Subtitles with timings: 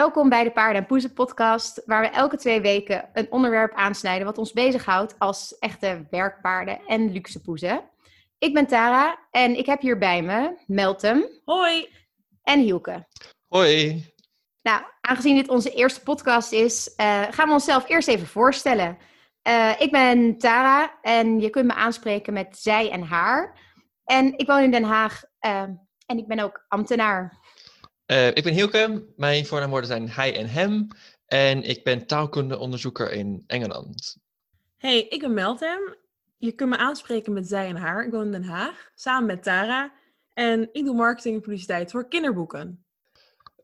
[0.00, 4.26] Welkom bij de Paarden en Poezen podcast, waar we elke twee weken een onderwerp aansnijden
[4.26, 7.80] wat ons bezighoudt als echte werkpaarden en luxe poezen.
[8.38, 11.88] Ik ben Tara en ik heb hier bij me Meltem Hoi.
[12.42, 13.06] en Hielke.
[13.48, 14.04] Hoi.
[14.62, 18.98] Nou, aangezien dit onze eerste podcast is, eh, gaan we onszelf eerst even voorstellen.
[19.42, 23.58] Eh, ik ben Tara en je kunt me aanspreken met zij en haar.
[24.04, 25.62] En ik woon in Den Haag eh,
[26.06, 27.39] en ik ben ook ambtenaar.
[28.10, 29.04] Eh, ik ben Hielke.
[29.16, 30.88] Mijn voornaamwoorden zijn hij en hem.
[31.26, 34.16] En ik ben taalkundeonderzoeker in Engeland.
[34.76, 35.96] Hey, ik ben Meltem.
[36.38, 38.04] Je kunt me aanspreken met zij en haar.
[38.04, 39.92] Ik woon in Den Haag, samen met Tara.
[40.32, 42.84] En ik doe marketing en publiciteit voor kinderboeken.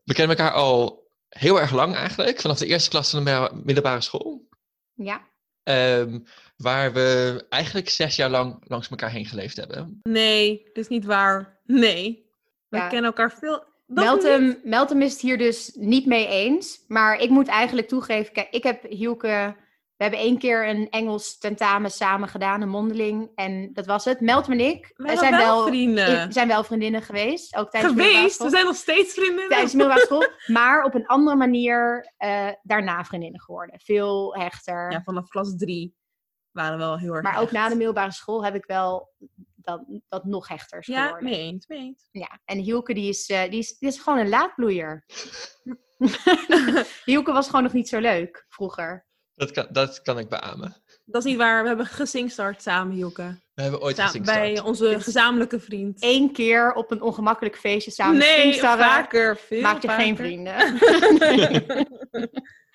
[0.03, 2.41] We kennen elkaar al heel erg lang eigenlijk.
[2.41, 4.47] Vanaf de eerste klas van de mi- middelbare school.
[4.93, 5.21] Ja,
[5.63, 6.19] Ehm,
[6.57, 9.99] waar we eigenlijk zes jaar lang langs elkaar heen geleefd hebben.
[10.03, 11.59] Nee, dat is niet waar.
[11.65, 12.29] Nee.
[12.67, 12.87] We Ja.
[12.87, 13.63] kennen elkaar veel...
[13.87, 16.83] Meltem, Meltem is het hier dus niet mee eens.
[16.87, 19.55] Maar ik moet eigenlijk toegeven, kijk, ik heb Hielke...
[19.97, 23.31] We hebben één keer een Engels tentamen samen gedaan, een mondeling.
[23.35, 24.21] En dat was het.
[24.21, 26.33] Meltem en ik We zijn wel vrienden.
[26.33, 27.55] zijn wel vriendinnen geweest.
[27.55, 28.43] Ook tijdens Geweest?
[28.43, 29.49] We zijn nog steeds vrienden.
[29.49, 30.27] Tijdens de middelbare school.
[30.47, 33.79] Maar op een andere manier eh, daarna vriendinnen geworden.
[33.79, 34.91] Veel hechter.
[34.91, 35.95] Ja, vanaf klas drie
[36.51, 39.13] waren we wel heel erg maar ook na de middelbare school heb ik wel
[39.67, 41.29] dat, dat nog hechters Ja, geworden.
[41.29, 42.07] mee eens, mee eens.
[42.11, 45.05] Ja, en Hielke die is, eh, die is, die is gewoon een laadbloeier.
[47.05, 49.05] Hielke was gewoon nog niet zo leuk vroeger.
[49.33, 50.83] Dat kan, dat kan ik beamen.
[51.05, 51.61] Dat is niet waar.
[51.61, 53.39] We hebben gesingstart samen, Hielke.
[53.53, 56.03] We hebben ooit gezien bij onze gezamenlijke vriend.
[56.03, 59.37] Eén keer op een ongemakkelijk feestje samen nee, vaker.
[59.37, 60.55] Veel maak je geen vrienden.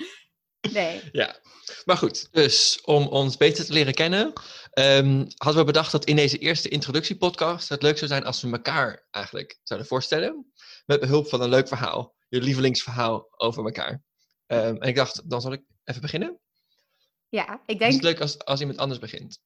[0.72, 1.00] nee.
[1.12, 1.36] Ja,
[1.84, 2.28] maar goed.
[2.32, 4.32] Dus om ons beter te leren kennen,
[4.70, 8.50] ehm, hadden we bedacht dat in deze eerste introductiepodcast het leuk zou zijn als we
[8.50, 10.52] elkaar eigenlijk zouden voorstellen.
[10.86, 12.14] Met behulp van een leuk verhaal.
[12.28, 14.02] Je lievelingsverhaal over elkaar.
[14.46, 16.39] Ehm, en ik dacht, dan zal ik even beginnen.
[17.29, 19.39] Ja, ik Het denk is leuk als, als iemand anders begint.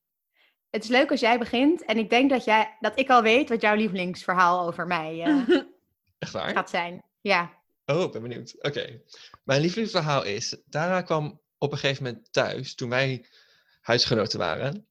[0.70, 1.84] het is leuk als jij begint.
[1.84, 5.48] En ik denk dat, jij, dat ik al weet wat jouw lievelingsverhaal over mij eh,
[6.18, 6.50] Echt waar?
[6.50, 7.02] gaat zijn.
[7.20, 7.64] Ja.
[7.86, 8.54] Oh, ben benieuwd.
[8.58, 9.00] Oké.
[9.44, 13.26] Mijn lievelingsverhaal is, Tara kwam op een gegeven moment thuis toen wij
[13.80, 14.86] huisgenoten waren.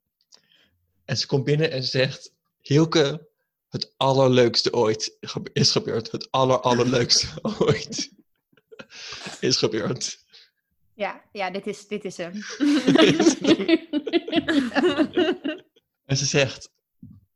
[1.05, 3.27] En ze komt binnen en ze zegt, Hielke,
[3.69, 5.17] het allerleukste ooit
[5.53, 6.11] is gebeurd.
[6.11, 7.27] Het aller, allerleukste
[7.59, 8.11] ooit
[9.39, 10.23] is gebeurd.
[10.93, 12.33] Ja, ja dit, is, dit is hem.
[16.05, 16.69] En ze zegt,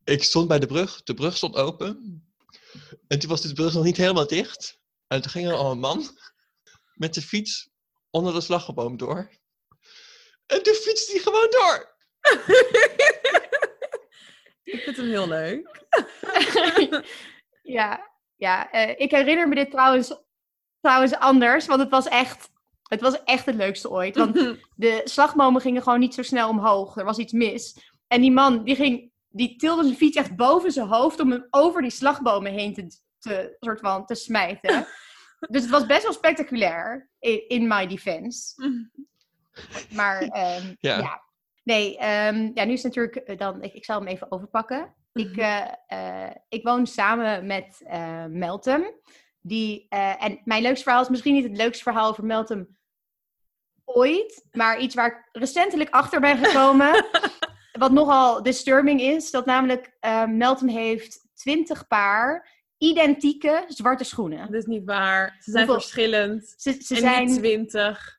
[0.04, 2.22] ik stond bij de brug, de brug stond open.
[3.08, 4.79] En toen was de brug nog niet helemaal dicht.
[5.12, 6.04] En toen ging er al een man
[7.02, 7.70] met de fiets
[8.10, 9.30] onder de slagboom door.
[10.46, 11.96] En toen fietste hij gewoon door.
[14.74, 15.84] ik vind hem heel leuk.
[17.62, 20.14] ja, ja eh, ik herinner me dit trouwens,
[20.80, 22.48] trouwens anders, want het was echt...
[22.82, 24.16] Het was echt het leukste ooit.
[24.16, 24.34] Want
[24.74, 26.96] de slagbomen gingen gewoon niet zo snel omhoog.
[26.96, 27.92] Er was iets mis.
[28.06, 31.46] En die man, die, ging, die tilde zijn fiets echt boven zijn hoofd om hem
[31.50, 34.86] over die slagbomen heen te, te, soort van, te smijten.
[35.50, 38.54] dus het was best wel spectaculair, in, in my defense.
[39.90, 40.98] Maar ehm, ja.
[40.98, 41.22] Ja.
[41.62, 43.62] Nee, ehm, ja, nu is het natuurlijk eh, dan...
[43.62, 44.94] Ik, ik zal hem even overpakken.
[45.12, 48.84] Ik, eh, eh, ik woon samen met eh Meltem.
[49.42, 52.78] Die, eh, en mijn leukste verhaal is misschien niet het leukste verhaal over Meltem
[53.84, 54.44] ooit.
[54.52, 57.06] Maar iets waar ik recentelijk achter ben gekomen.
[57.78, 59.30] wat nogal disturbing is.
[59.30, 64.38] Dat namelijk eh, Meltem heeft 20 paar identieke zwarte schoenen.
[64.46, 65.36] Dat is niet waar.
[65.40, 66.54] Ze zijn Hoeveel- verschillend.
[66.56, 68.18] Ze, ze en zijn niet 20,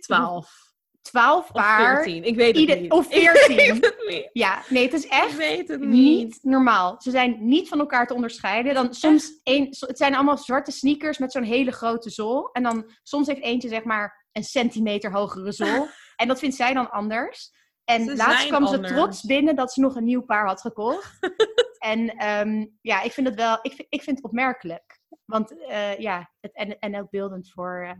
[0.00, 0.66] 12
[1.02, 2.02] 12 of paar.
[2.02, 2.24] 14.
[2.24, 2.90] Ik weet het Ieder- niet.
[2.92, 3.56] of Ik 14.
[3.56, 4.28] weet het niet.
[4.32, 5.88] Ja, nee, het is echt weet het niet.
[5.90, 6.96] niet normaal.
[7.00, 8.74] Ze zijn niet van elkaar te onderscheiden.
[8.74, 12.50] Dan soms een, het zijn allemaal zwarte sneakers met zo'n hele grote zool.
[12.52, 15.88] En dan soms heeft eentje zeg maar een centimeter hogere zool.
[16.16, 17.56] en dat vindt zij dan anders.
[17.84, 21.18] En Ze laatst kwam ze trots binnen dat ze nog een nieuw paar had gekocht.
[21.78, 25.00] en ehm, ja, ik vind het wel, ik ik vind het opmerkelijk.
[25.24, 27.98] Want eh, ja, het, en, en ook beeldend voor eh,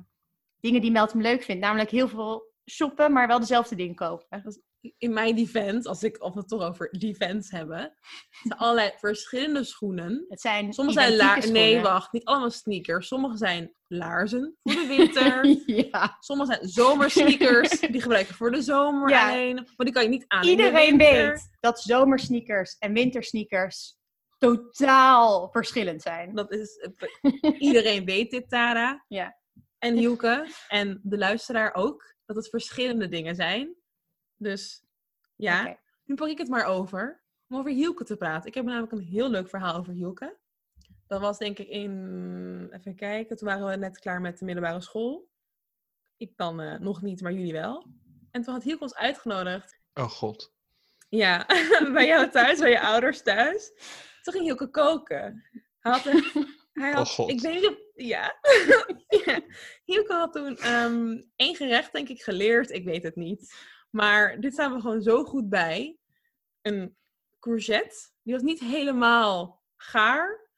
[0.61, 1.63] dingen die Meltem leuk vindt.
[1.63, 4.43] Namelijk heel veel shoppen, maar wel dezelfde dingen kopen.
[4.99, 7.97] In mijn defense, als ik of we het toch over defense hebben,
[8.43, 10.25] zijn allerlei verschillende schoenen.
[10.29, 11.53] Het zijn Sommige zijn laarzen.
[11.53, 12.13] Nee, wacht.
[12.13, 13.09] Niet allemaal sneakers.
[13.09, 15.45] Sommige zijn laarzen voor de winter.
[15.91, 16.17] ja.
[16.21, 17.81] Sommige zijn zomersneakers.
[17.93, 19.29] Die gebruik je voor de zomer Ja.
[19.29, 19.55] alleen.
[19.55, 23.97] Maar die kan je niet aan Iedereen weet dat zomersneakers en wintersneakers
[24.39, 26.35] totaal verschillend zijn.
[26.35, 26.89] Dat is
[27.69, 29.05] iedereen weet dit, Tara.
[29.09, 29.37] Ja.
[29.79, 30.47] En Hielke.
[30.69, 32.15] En de luisteraar ook.
[32.27, 33.77] Dat het verschillende dingen zijn.
[34.39, 34.85] Dus
[35.37, 37.23] ja, nu pak ik het maar over.
[37.49, 38.49] Om over Hielke te praten.
[38.49, 40.37] Ik heb namelijk een heel leuk verhaal over Hielke.
[41.07, 44.81] Dat was denk ik in, even kijken, toen waren we net klaar met de middelbare
[44.81, 45.29] school.
[46.17, 47.87] Ik dan eh, nog niet, maar jullie wel.
[48.31, 49.79] En toen had Hielke ons uitgenodigd.
[49.95, 50.53] Oh god.
[51.09, 51.47] Ja,
[51.93, 53.73] bij jou thuis, bij je ouders thuis.
[54.23, 55.45] Toen ging Hielke koken.
[55.79, 56.49] Hij had, een-
[56.83, 57.31] hij had Oh, God.
[57.31, 58.35] ik weet niet of, ja.
[59.25, 59.41] ja.
[59.85, 63.55] Hielke had toen ehm, één gerecht denk ik geleerd, ik weet het niet.
[63.91, 65.99] Maar dit staan we gewoon zo goed bij.
[66.63, 66.97] Een
[67.41, 70.51] courgette, die was niet helemaal gaar.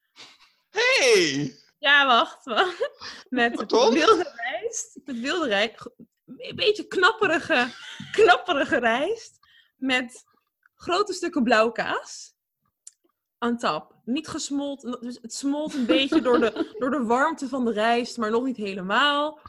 [0.71, 1.55] Hey!
[1.79, 2.44] Ja, wacht.
[2.44, 2.91] wacht.
[3.29, 4.99] Met wilde rijst.
[5.05, 5.91] Met wilde rijst.
[6.27, 7.75] Een beetje knapperige,
[8.12, 9.38] knapperige rijst.
[9.77, 10.25] Met
[10.75, 12.35] grote stukken blauwkaas.
[13.38, 13.94] Aan tap.
[14.05, 15.00] Niet gesmolten.
[15.00, 18.44] Dus het smolt een beetje door de, door de warmte van de rijst, maar nog
[18.44, 19.41] niet helemaal.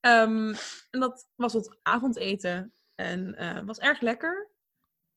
[0.00, 0.54] Ehm,
[0.90, 2.75] en dat was het avondeten.
[2.96, 4.50] En eh, was erg lekker.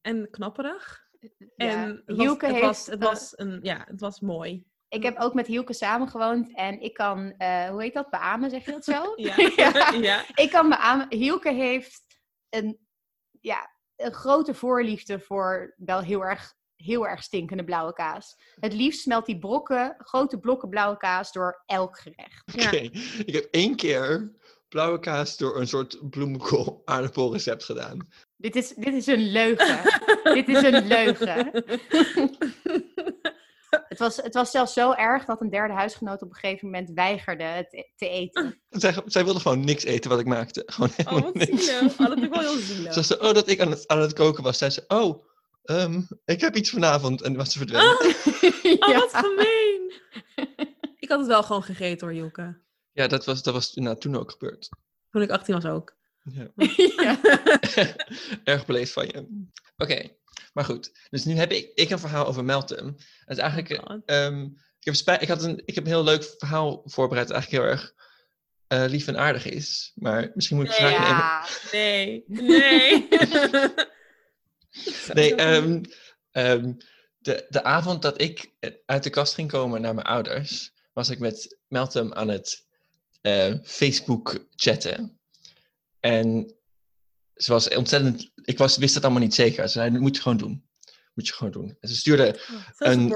[0.01, 1.07] En knapperig.
[1.55, 4.67] En het was, Hielke het, heeft, was, het, eh, was een, ja, het was mooi.
[4.87, 8.65] Ik heb ook met Hielke samengewoond en ik kan, eh, hoe heet dat, beamen, zeg
[8.65, 9.13] je dat zo?
[9.15, 9.35] Ja.
[9.55, 9.91] Ja.
[9.91, 10.23] ja.
[10.35, 12.03] Ik kan beamen, Hielke heeft
[12.49, 12.79] een,
[13.41, 18.35] ja, een grote voorliefde voor wel heel erg, heel erg stinkende blauwe kaas.
[18.59, 22.65] Het liefst smelt die brokken, grote blokken blauwe kaas door elk gerecht.
[22.65, 22.77] Oké,
[23.25, 24.31] ik heb één keer
[24.69, 28.07] blauwe kaas door een soort bloemenkool aardappelrecept gedaan.
[28.37, 29.79] Dit is, dit is een leugen.
[30.23, 31.51] dit is een leugen.
[33.69, 36.89] Het was, het was zelfs zo erg dat een derde huisgenoot op een gegeven moment
[36.93, 38.61] weigerde het te eten.
[38.69, 40.63] Zij, zij wilde gewoon niks eten wat ik maakte.
[40.65, 41.65] Gewoon Oh, helemaal wat niks.
[41.65, 41.91] zielig.
[41.91, 42.93] Oh, dat vind ik wel heel Ze zielig.
[42.93, 44.57] zei, ze, oh, dat ik aan het, aan het koken was.
[44.57, 45.25] Zei ze, oh,
[45.63, 47.21] ehm, ik heb iets vanavond.
[47.21, 47.99] En was ze verdwenen.
[47.99, 48.97] Oh, Ja.
[48.99, 49.93] wat gemeen.
[50.99, 52.61] Ik had het wel gewoon gegeten hoor, Joke.
[52.91, 54.69] Ja, dat was, dat was nou, toen ook gebeurd.
[55.09, 55.97] Toen ik 18 was ook.
[56.23, 56.51] Ja.
[57.03, 57.19] Ja.
[58.43, 59.47] Erg beleefd van je.
[59.77, 60.09] Oké,
[60.53, 61.07] maar goed.
[61.09, 62.85] Dus nu heb ik, ik een verhaal over Meltem.
[63.25, 63.89] Het is eigenlijk...
[63.89, 64.43] Oh ehm,
[64.79, 67.27] ik, heb spijt, ik, had een, ik heb een heel leuk verhaal voorbereid.
[67.27, 67.93] Dat eigenlijk heel erg
[68.67, 69.91] eh, lief en aardig is.
[69.95, 71.23] Maar misschien moet ik Nee, vragen nemen.
[71.27, 71.47] Ja.
[71.71, 73.07] Nee, nee.
[75.13, 75.83] Nee, ehm,
[76.31, 76.73] ehm,
[77.17, 78.53] de, de avond dat ik
[78.85, 82.67] uit de kast ging komen naar mijn ouders, was ik met Meltem aan het
[83.21, 85.19] eh, Facebook chatten.
[85.99, 86.55] En
[87.35, 89.63] ze was ontzettend, ik was, wist het allemaal niet zeker.
[89.67, 90.67] Ze zei, dat moet je gewoon doen.
[91.13, 91.77] Moet je gewoon doen.
[91.79, 93.07] En ze stuurde Zo Een-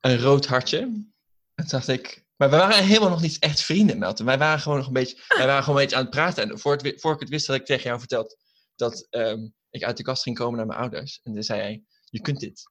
[0.00, 0.78] een rood hartje.
[0.78, 1.12] En
[1.54, 4.26] toen dacht ik, maar we waren helemaal nog niet echt vrienden, Meltem.
[4.26, 6.50] Wij waren gewoon nog een beetje, wij waren gewoon een beetje aan het praten.
[6.50, 8.36] En voor, het, voor ik het wist, had ik tegen jou verteld
[8.76, 11.20] dat ehm, ik uit de kast ging komen naar mijn ouders.
[11.22, 12.62] En toen zei hij, je kunt dit.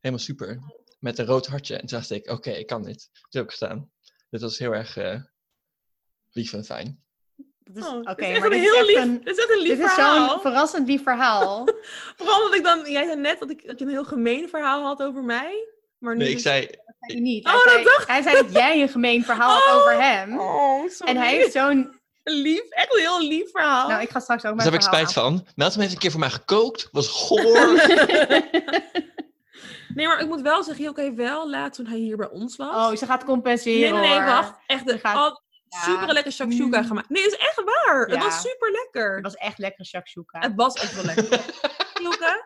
[0.00, 0.58] Helemaal super.
[0.98, 1.74] Met een rood hartje.
[1.74, 3.08] En toen dacht ik, oké, ik kan dit.
[3.12, 3.92] Dat heb ik gedaan.
[4.30, 5.20] Dat was heel erg eh,
[6.34, 7.02] lief en fijn.
[7.64, 9.18] Dat is- Oh, Oké, dit is echt maar een dit is heel echt lief, een,
[9.24, 10.28] dit is echt een lief dit is verhaal.
[10.30, 11.68] zo'n verrassend lief verhaal.
[12.16, 14.82] Vooral omdat ik dan, jij zei net dat, ik, dat je een heel gemeen verhaal
[14.84, 15.68] had over mij.
[15.98, 17.46] Maar nu Nee, ik dus- zei, Zei hij niet.
[17.46, 19.80] Oh, Hij, dat zei, dacht hij zei dat jij een gemeen verhaal had Oh.
[19.80, 20.38] over hem.
[20.38, 21.12] Oh, sorry.
[21.14, 22.02] En hij heeft zo'n...
[22.26, 23.88] Lief, echt een heel lief verhaal.
[23.88, 25.46] Nou, ik ga straks ook daar mijn heb ik verhaal spijt van.
[25.54, 26.88] Meltem heeft een keer voor mij gekookt.
[26.92, 27.42] Was goor.
[29.94, 32.90] Nee, maar ik moet wel zeggen, heeft wel laat toen hij hier bij ons was.
[32.90, 34.58] Oh, ze gaat compenseren nee, nee, wacht.
[34.66, 35.42] Echt, de, gaat- al.
[35.82, 36.86] Super lekker shakshuka Mm.
[36.86, 37.08] gemaakt.
[37.08, 38.06] Nee, dat is echt waar.
[38.06, 39.14] Het was super lekker.
[39.14, 40.38] Het was echt lekker shakshuka.
[40.40, 41.44] Het was echt wel lekker.
[42.00, 42.44] Hilke?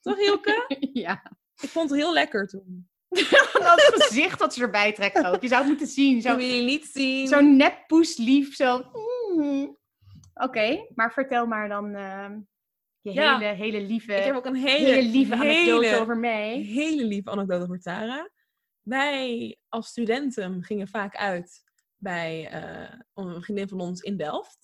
[0.00, 0.64] Toch, Hilke?
[0.92, 1.22] Ja.
[1.60, 2.88] Ik vond het heel lekker toen.
[3.52, 5.42] Dat gezicht dat ze erbij trekt ook.
[5.42, 6.22] Je zou het moeten zien.
[6.22, 7.26] Zo wil je niet zien.
[7.26, 8.54] Zo'n nep poeslief.
[8.54, 8.82] Zo.
[9.36, 9.78] Mm.
[10.34, 12.38] Oké, maar vertel maar dan ehm,
[13.00, 13.38] je Ja.
[13.38, 16.56] hele, hele lieve, Ik heb ook een hele, hele lieve anekdote over mij.
[16.58, 18.30] hele lieve anekdote over Tara.
[18.82, 21.62] Wij als studenten gingen vaak uit
[22.06, 24.58] bij eh, een vriendin van ons in Delft.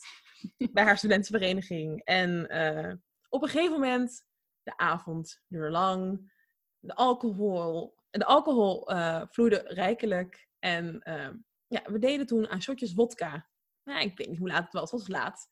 [0.73, 2.05] bij haar studentenvereniging.
[2.05, 2.95] En eh,
[3.29, 4.25] op een gegeven moment,
[4.63, 6.33] de avond duurde lang.
[6.79, 10.49] De alcohol, de alcohol eh, vloeide rijkelijk.
[10.59, 11.01] En
[11.67, 13.49] ja, we deden toen aan shotjes wodka.
[13.85, 15.51] Nou, ik weet niet hoe laat het was, het was laat.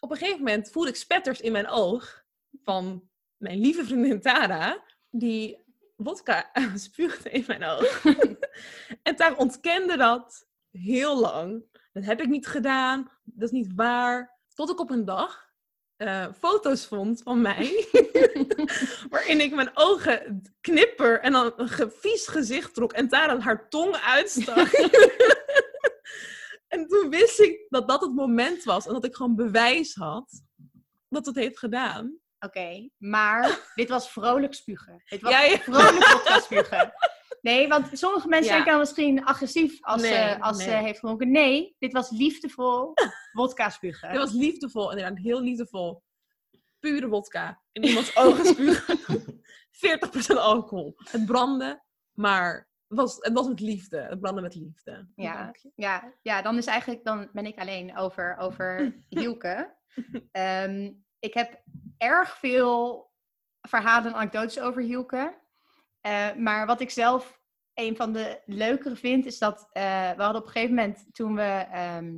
[0.00, 2.24] Op een gegeven moment voelde ik spetters in mijn oog
[2.62, 5.64] van mijn lieve vriendin Tara, die
[5.96, 8.04] wodka spuugde in mijn oog.
[9.02, 10.47] en Tara ontkende dat
[10.78, 11.64] heel lang.
[11.92, 14.36] Dat heb ik niet gedaan, dat is niet waar.
[14.54, 15.46] Tot ik op een dag
[15.96, 17.86] eh, foto's vond van mij,
[19.10, 23.68] waarin ik mijn ogen knipper en dan een ge- vies gezicht trok en Tara haar
[23.68, 24.68] tong uitstak.
[26.68, 30.42] en toen wist ik dat dat het moment was en dat ik gewoon bewijs had
[31.08, 32.16] dat het heeft gedaan.
[32.40, 35.02] Oké, maar dit was vrolijk spugen.
[35.08, 35.58] Dit was Ja, ja.
[35.58, 36.92] vrolijk podcast spugen.
[37.40, 38.52] Nee, want sommige mensen Ja.
[38.54, 40.82] denken dan misschien agressief als, Nee, ze, als ze nee.
[40.82, 41.30] heeft gedronken.
[41.30, 42.94] Nee, dit was liefdevol
[43.32, 44.08] wodka spugen.
[44.08, 46.02] Het was liefdevol, inderdaad, heel liefdevol.
[46.78, 48.98] Pure wodka in iemands ogen spugen.
[50.32, 50.94] 40% alcohol.
[51.10, 54.00] Het brandde, maar was, het was met liefde.
[54.00, 55.08] Het brandde met liefde.
[55.14, 55.54] Ja.
[55.74, 59.76] Ja, ja, dan is eigenlijk, dan ben ik alleen over, over Hielke.
[60.30, 61.62] Ehm, ik heb
[61.98, 63.06] erg veel
[63.60, 65.38] verhalen en anekdotes over Hielke.
[66.08, 67.40] Eh, maar wat ik zelf
[67.74, 71.34] een van de leukere vind, is dat eh, we hadden op een gegeven moment, toen
[71.34, 72.16] we ehm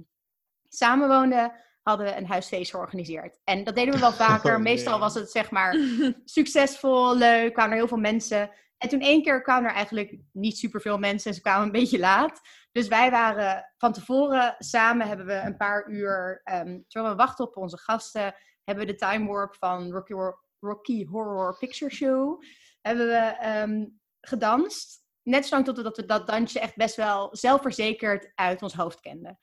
[0.68, 3.40] samenwoonden, hadden we een huisfeest georganiseerd.
[3.44, 4.56] En dat deden we wel vaker.
[4.56, 5.00] Oh, Meestal nee.
[5.00, 5.76] was het zeg maar
[6.25, 8.50] succesvol, leuk, kwamen er heel veel mensen.
[8.78, 11.99] En toen één keer kwamen er eigenlijk niet superveel mensen en ze kwamen een beetje
[11.99, 12.40] laat.
[12.73, 17.47] Dus wij waren van tevoren samen, hebben we een paar uur, ehm, terwijl we wachten
[17.47, 20.14] op onze gasten, hebben we de time warp van Rocky,
[20.61, 22.42] Rocky Horror Picture Show,
[22.81, 23.87] hebben we ehm,
[24.21, 24.99] gedanst.
[25.23, 29.39] Net zolang tot we dat we dansje echt best wel zelfverzekerd uit ons hoofd kenden.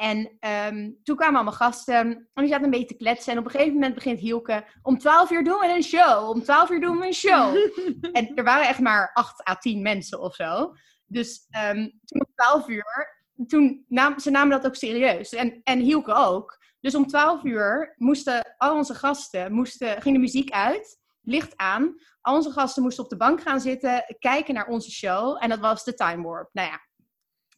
[0.00, 3.32] En ehm, toen kwamen allemaal gasten en die zaten een beetje te kletsen.
[3.32, 6.28] En op een gegeven moment begint Hielke, om 12 uur doen we een show.
[6.28, 7.56] Om 12 uur doen we een show.
[8.16, 10.74] En er waren echt maar 8 à 10 mensen of zo.
[11.06, 15.32] Dus ehm, toen om 12 uur, toen nam, ze namen dat ook serieus.
[15.32, 16.58] En, en Hielke ook.
[16.80, 21.94] Dus om 12 uur moesten al onze gasten, moesten, ging de muziek uit, licht aan.
[22.20, 25.36] Al onze gasten moesten op de bank gaan zitten, kijken naar onze show.
[25.40, 26.48] En dat was de Time Warp.
[26.52, 26.80] Nou ja,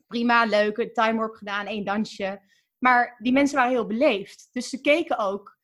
[0.06, 2.40] prima, leuk, een Time Warp gedaan, één dansje.
[2.78, 4.48] Maar die mensen waren heel beleefd.
[4.52, 5.60] Dus ze keken ook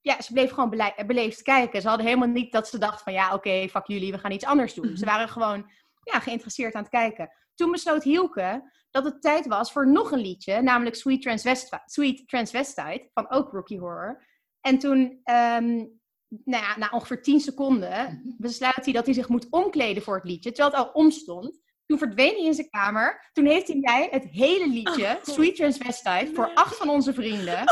[0.00, 1.80] ja, ze bleef gewoon bele- beleefd kijken.
[1.80, 4.44] Ze hadden helemaal niet dat ze dachten van ja, oké, fuck jullie, we gaan iets
[4.44, 4.96] anders doen.
[4.96, 5.70] Ze waren gewoon
[6.02, 7.30] ja, geïnteresseerd aan het kijken.
[7.54, 12.28] Toen besloot Hielke dat het tijd was voor nog een liedje, namelijk Sweet, Transvesti- Sweet
[12.28, 14.26] Transvestite van ook Rocky Horror.
[14.60, 15.84] En toen, ehm,
[16.28, 20.24] nou ja, na ongeveer 10 seconden, besluit hij dat hij zich moet omkleden voor het
[20.24, 21.60] liedje, terwijl het al omstond.
[21.86, 23.28] Toen verdween hij in zijn kamer.
[23.32, 27.64] Toen heeft hij mij het hele liedje, Sweet Transvestite, voor acht van onze vrienden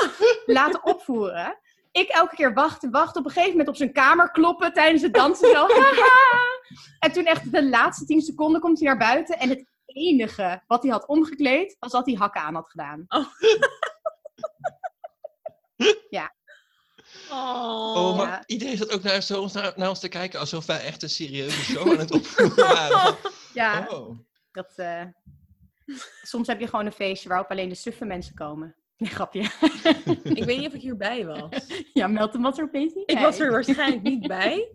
[0.46, 1.58] laten opvoeren.
[1.92, 3.20] Ik elke keer wachten, wachten.
[3.20, 5.50] Op een gegeven moment op zijn kamer kloppen tijdens het dansen.
[5.50, 5.66] Zo.
[6.98, 9.38] En toen echt de laatste tien seconden komt hij naar buiten.
[9.38, 13.04] En het enige wat hij had omgekleed, was dat hij hakken aan had gedaan.
[13.08, 13.26] Oh,
[17.30, 18.42] Oh, maar ja.
[18.46, 21.62] iedereen zat ook naar, zo, naar, naar ons te kijken alsof wij echt een serieuze
[21.62, 23.16] show aan het opvoeren waren.
[23.54, 24.18] Ja, Oh.
[24.52, 25.02] dat, eh,
[26.22, 28.74] soms heb je gewoon een feestje waarop alleen de suffe mensen komen.
[28.96, 29.40] Nee, grapje.
[30.22, 31.66] Ik weet niet of ik hierbij was.
[31.92, 33.24] Ja, meld hem wat er opeens niet Ik bij.
[33.24, 34.72] was er waarschijnlijk niet bij,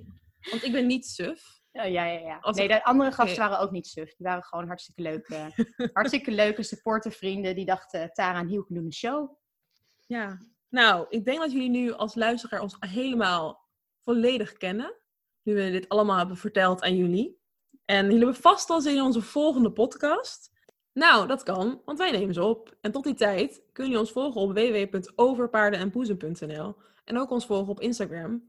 [0.51, 1.60] want ik ben niet suf.
[1.72, 2.38] Oh, ja, ja, ja.
[2.41, 4.15] Als Nee, de andere gasten waren ook niet suf.
[4.15, 5.51] Die waren gewoon hartstikke leuke,
[5.93, 7.55] hartstikke leuke supporter vrienden.
[7.55, 9.31] Die dachten, Tara en Hielke doen een show.
[10.08, 10.38] Ja.
[10.72, 13.68] Nou, ik denk dat jullie nu als luisteraar ons helemaal
[14.00, 14.96] volledig kennen.
[15.44, 17.40] Nu we dit allemaal hebben verteld aan jullie.
[17.86, 20.51] En jullie hebben vast al zin in onze volgende podcast.
[20.94, 22.75] Nou, dat kan, want wij nemen ze op.
[22.82, 27.80] En tot die tijd kun je ons volgen op www.overpaardenenpoezen.nl en ook ons volgen op
[27.80, 28.46] Instagram,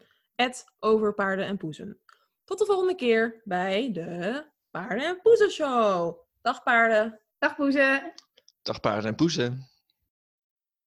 [0.79, 2.01] overpaardenenpoezen.
[2.45, 6.19] Tot de volgende keer bij de Paarden en Poezen Show.
[6.41, 7.21] Dag paarden!
[7.39, 8.13] Dag poezen!
[8.63, 9.72] Dag paarden en poezen.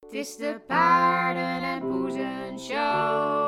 [0.06, 3.45] Het is de paarden- en poezenshow.